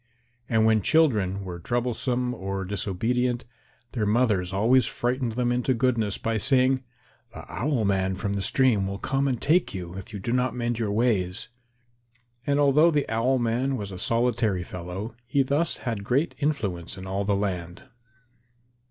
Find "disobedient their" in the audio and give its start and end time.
2.65-4.07